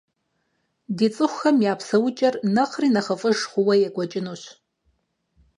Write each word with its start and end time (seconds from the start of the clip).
Ди 0.97 1.07
цӏыхухэм 1.15 1.57
я 1.71 1.73
псэукӏэр 1.79 2.35
нэхъри 2.55 2.89
нэхъыфӏыж 2.93 3.39
хъууэ 3.51 3.75
екӏуэкӏынущ. 3.87 4.43